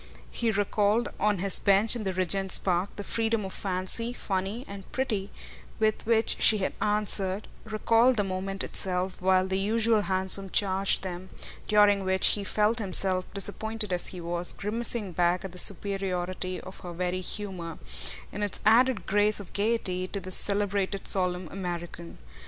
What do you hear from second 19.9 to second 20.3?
to